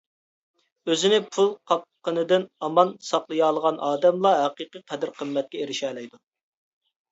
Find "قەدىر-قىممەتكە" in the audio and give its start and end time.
4.95-5.63